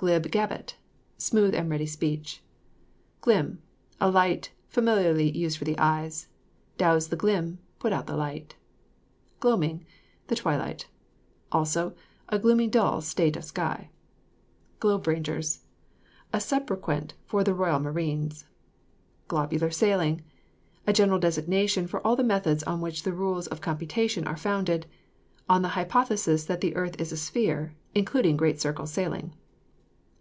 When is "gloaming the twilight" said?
9.40-10.86